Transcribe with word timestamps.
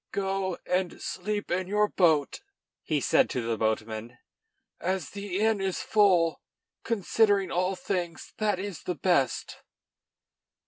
"Go 0.11 0.57
and 0.65 0.99
sleep 0.99 1.51
in 1.51 1.67
your 1.67 1.87
boat," 1.87 2.41
he 2.81 2.99
said 2.99 3.29
to 3.29 3.41
the 3.43 3.55
boatmen, 3.55 4.17
"as 4.79 5.11
the 5.11 5.39
inn 5.39 5.61
is 5.61 5.81
full. 5.83 6.41
Considering 6.83 7.51
all 7.51 7.75
things, 7.75 8.33
that 8.39 8.57
is 8.57 8.81
best." 8.83 9.57